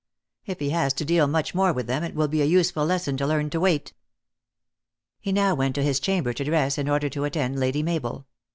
If 0.47 0.59
he 0.59 0.71
has 0.71 0.93
to 0.95 1.05
deal 1.05 1.27
much 1.27 1.53
more 1.53 1.71
with 1.71 1.85
them, 1.85 2.03
it 2.03 2.15
will 2.15 2.27
be 2.27 2.41
a 2.41 2.45
useful 2.45 2.83
lesson 2.87 3.17
to 3.17 3.27
learn 3.27 3.51
to 3.51 3.59
wait." 3.59 3.93
He 5.19 5.31
now 5.31 5.53
went 5.53 5.75
to 5.75 5.83
his 5.83 5.99
chamber 5.99 6.33
to 6.33 6.43
dress 6.43 6.79
in 6.79 6.89
order 6.89 7.07
to 7.09 7.23
attend 7.23 7.59
Lady 7.59 7.83
Mabel. 7.83 8.25